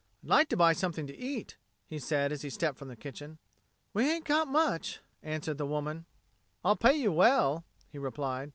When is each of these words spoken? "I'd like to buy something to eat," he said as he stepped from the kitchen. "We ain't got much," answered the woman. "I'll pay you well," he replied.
"I'd 0.23 0.29
like 0.31 0.49
to 0.49 0.57
buy 0.57 0.73
something 0.73 1.05
to 1.05 1.15
eat," 1.15 1.57
he 1.85 1.99
said 1.99 2.31
as 2.31 2.41
he 2.41 2.49
stepped 2.49 2.75
from 2.79 2.87
the 2.87 2.95
kitchen. 2.95 3.37
"We 3.93 4.09
ain't 4.09 4.25
got 4.25 4.47
much," 4.47 4.99
answered 5.21 5.59
the 5.59 5.65
woman. 5.67 6.05
"I'll 6.65 6.75
pay 6.75 6.95
you 6.95 7.11
well," 7.11 7.65
he 7.91 7.99
replied. 7.99 8.49